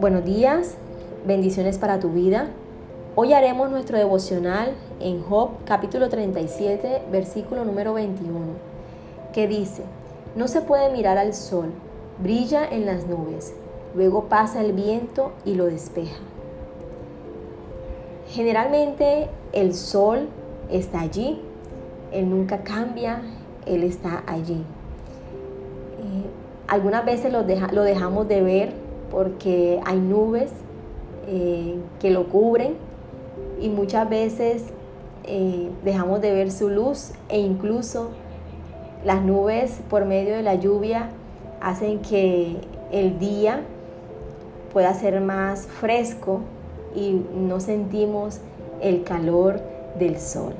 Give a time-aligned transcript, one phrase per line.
[0.00, 0.74] Buenos días,
[1.26, 2.48] bendiciones para tu vida.
[3.14, 8.38] Hoy haremos nuestro devocional en Job capítulo 37, versículo número 21,
[9.32, 9.82] que dice,
[10.34, 11.72] no se puede mirar al sol,
[12.18, 13.54] brilla en las nubes,
[13.94, 16.18] luego pasa el viento y lo despeja.
[18.28, 20.28] Generalmente el sol
[20.70, 21.40] está allí,
[22.10, 23.22] él nunca cambia,
[23.66, 24.64] él está allí.
[26.68, 28.72] Algunas veces lo, lo, dejamos de ver
[29.10, 30.50] porque hay nubes
[31.28, 32.74] eh, que lo cubren
[33.60, 34.64] y muchas veces
[35.24, 38.10] eh, dejamos de ver su luz e incluso
[39.04, 41.10] las nubes por medio de la lluvia
[41.60, 42.56] hacen que
[42.90, 43.62] el día
[44.72, 46.40] pueda ser más fresco
[46.94, 48.40] y no sentimos
[48.80, 49.60] el calor
[49.98, 50.54] del sol.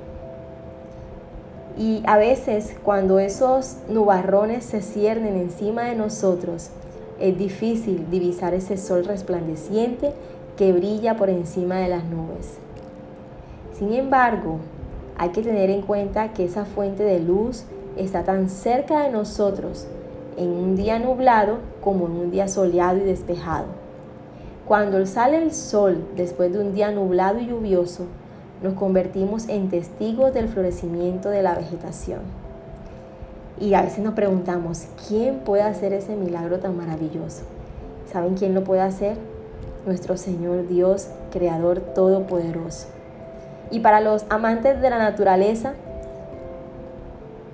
[1.79, 6.71] Y a veces cuando esos nubarrones se ciernen encima de nosotros,
[7.21, 10.13] es difícil divisar ese sol resplandeciente
[10.57, 12.59] que brilla por encima de las nubes.
[13.75, 14.59] Sin embargo,
[15.19, 17.65] hay que tener en cuenta que esa fuente de luz
[17.97, 19.87] está tan cerca de nosotros
[20.37, 23.67] en un día nublado como en un día soleado y despejado.
[24.67, 28.07] Cuando sale el sol después de un día nublado y lluvioso,
[28.63, 32.21] nos convertimos en testigos del florecimiento de la vegetación.
[33.59, 37.43] Y a veces nos preguntamos, ¿quién puede hacer ese milagro tan maravilloso?
[38.11, 39.17] ¿Saben quién lo puede hacer?
[39.87, 42.89] Nuestro Señor Dios, Creador Todopoderoso.
[43.71, 45.75] Y para los amantes de la naturaleza,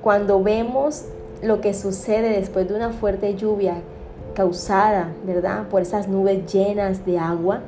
[0.02, 1.04] cuando vemos
[1.42, 3.76] lo que sucede después de una fuerte lluvia
[4.34, 7.60] causada, ¿verdad?, por esas nubes llenas de agua,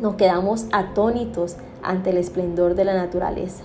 [0.00, 1.56] nos quedamos atónitos
[1.86, 3.64] ante el esplendor de la naturaleza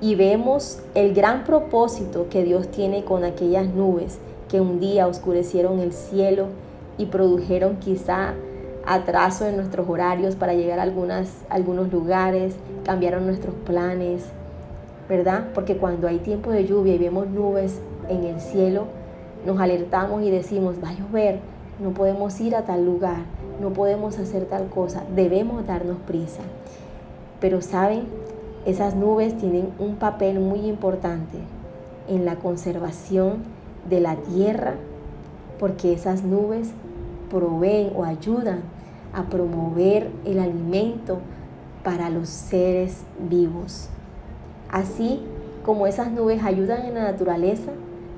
[0.00, 5.78] y vemos el gran propósito que Dios tiene con aquellas nubes que un día oscurecieron
[5.78, 6.46] el cielo
[6.96, 8.34] y produjeron quizá
[8.86, 12.54] atraso en nuestros horarios para llegar a, algunas, algunos lugares,
[12.84, 14.24] cambiaron nuestros planes,
[15.08, 15.48] ¿verdad?
[15.54, 18.86] Porque cuando hay tiempo de lluvia y vemos nubes en el cielo,
[19.46, 21.38] nos alertamos y decimos, va a llover,
[21.78, 23.20] no podemos ir a tal lugar,
[23.60, 26.42] no podemos hacer tal cosa, debemos darnos prisa.
[27.40, 28.04] Pero saben,
[28.66, 31.38] esas nubes tienen un papel muy importante
[32.08, 33.38] en la conservación
[33.88, 34.74] de la tierra
[35.58, 36.70] porque esas nubes
[37.30, 38.60] proveen o ayudan
[39.14, 41.18] a promover el alimento
[41.82, 43.88] para los seres vivos.
[44.70, 45.20] Así
[45.64, 47.72] como esas nubes ayudan en la naturaleza,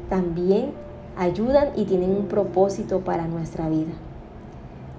[0.08, 0.72] también
[1.16, 3.92] ayudan y tienen un propósito para nuestra vida.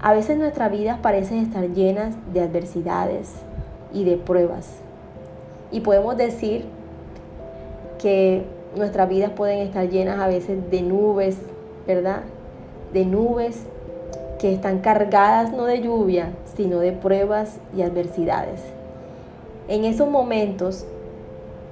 [0.01, 3.31] A veces nuestras vidas parecen estar llenas de adversidades
[3.93, 4.71] y de pruebas.
[5.71, 6.65] Y podemos decir
[7.99, 8.43] que
[8.75, 11.37] nuestras vidas pueden estar llenas a veces de nubes,
[11.87, 12.21] ¿verdad?
[12.91, 13.63] De nubes
[14.39, 18.61] que están cargadas no de lluvia, sino de pruebas y adversidades.
[19.67, 20.85] En esos momentos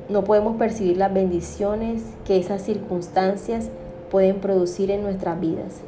[0.08, 3.70] no podemos percibir las bendiciones que esas circunstancias
[4.10, 5.82] pueden producir en nuestras vidas.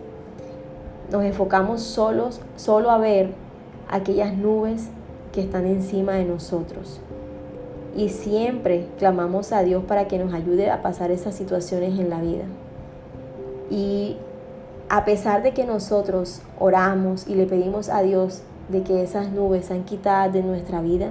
[1.11, 3.29] Nos enfocamos solos, solo a ver
[3.89, 4.89] aquellas nubes
[5.33, 7.01] que están encima de nosotros.
[7.97, 12.21] Y siempre clamamos a Dios para que nos ayude a pasar esas situaciones en la
[12.21, 12.45] vida.
[13.69, 14.17] Y
[14.89, 19.65] a pesar de que nosotros oramos y le pedimos a Dios de que esas nubes
[19.65, 21.09] sean quitadas de nuestra vida,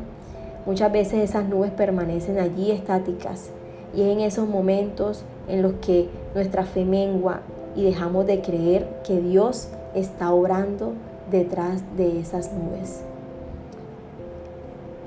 [0.64, 3.50] muchas veces esas nubes permanecen allí estáticas.
[3.94, 7.40] Y es en esos momentos en los que nuestra fe mengua
[7.76, 10.92] y dejamos de creer que Dios está obrando
[11.30, 13.02] detrás de esas nubes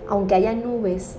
[0.08, 1.16] aunque haya nubes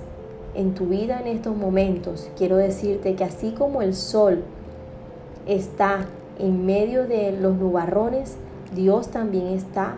[0.55, 4.43] en tu vida en estos momentos, quiero decirte que así como el sol
[5.47, 6.07] está
[6.39, 8.37] en medio de los nubarrones,
[8.75, 9.97] Dios también está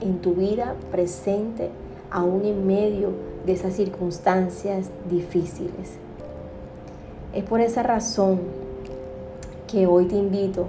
[0.00, 1.70] en tu vida presente,
[2.10, 3.10] aún en medio
[3.46, 5.98] de esas circunstancias difíciles.
[7.32, 8.40] Es por esa razón
[9.68, 10.66] que hoy te invito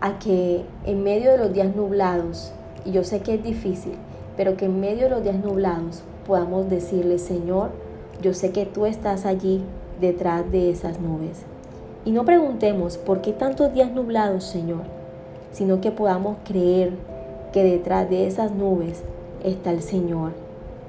[0.00, 2.52] a que en medio de los días nublados,
[2.84, 3.94] y yo sé que es difícil,
[4.36, 7.70] pero que en medio de los días nublados podamos decirle, Señor,
[8.22, 9.62] yo sé que tú estás allí
[10.00, 11.42] detrás de esas nubes.
[12.04, 14.82] Y no preguntemos, ¿por qué tantos días nublados, Señor?
[15.52, 16.92] Sino que podamos creer
[17.52, 19.02] que detrás de esas nubes
[19.42, 20.32] está el Señor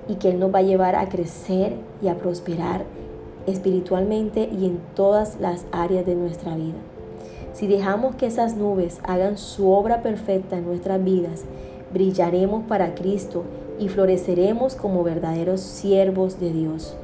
[0.08, 2.84] y que Él nos va a llevar a crecer y a prosperar
[3.48, 6.78] espiritualmente y en todas las áreas de nuestra vida.
[7.54, 11.46] Si dejamos que esas nubes hagan su obra perfecta en nuestras vidas,
[11.94, 13.44] brillaremos para Cristo
[13.80, 16.96] y floreceremos como verdaderos siervos de Dios,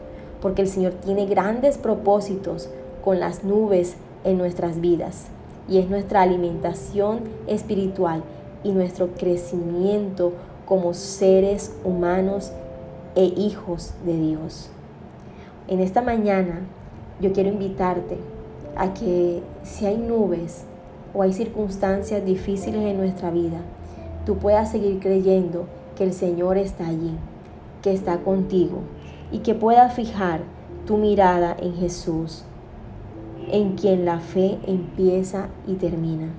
[0.41, 2.69] porque el Señor tiene grandes propósitos
[3.03, 5.27] con las nubes en nuestras vidas.
[5.69, 8.23] y es nuestra alimentación espiritual
[8.63, 10.33] y nuestro crecimiento
[10.65, 12.51] como seres humanos
[13.15, 14.69] e hijos de Dios.
[15.67, 16.61] En esta mañana
[17.21, 18.17] yo quiero invitarte
[18.75, 20.63] a que si hay nubes
[21.13, 23.61] o hay circunstancias difíciles en nuestra vida,
[24.25, 25.65] tú puedas seguir creyendo
[25.95, 27.15] que el Señor está allí,
[27.81, 28.79] que está contigo
[29.31, 30.41] y que puedas fijar
[30.85, 32.43] tu mirada en Jesús,
[33.49, 36.29] en quien la fe empieza y termina.